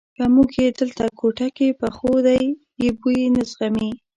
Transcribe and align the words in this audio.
که 0.15 0.23
موږ 0.35 0.49
یې 0.61 0.67
دلته 0.79 1.03
کوټه 1.19 1.47
کې 1.57 1.67
پخو 1.79 2.13
دی 2.27 2.43
یې 2.81 2.89
بوی 2.99 3.21
نه 3.35 3.43
زغمي. 3.49 3.89